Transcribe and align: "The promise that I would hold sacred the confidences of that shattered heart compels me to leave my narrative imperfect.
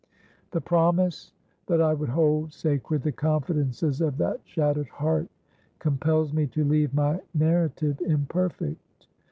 "The 0.49 0.61
promise 0.61 1.31
that 1.67 1.79
I 1.79 1.93
would 1.93 2.09
hold 2.09 2.53
sacred 2.53 3.03
the 3.03 3.11
confidences 3.11 4.01
of 4.01 4.17
that 4.17 4.39
shattered 4.45 4.87
heart 4.87 5.27
compels 5.77 6.33
me 6.33 6.47
to 6.47 6.63
leave 6.63 6.95
my 6.95 7.19
narrative 7.35 8.01
imperfect. 8.03 9.05